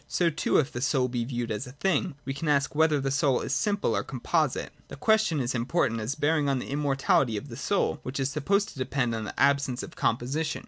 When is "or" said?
3.95-4.01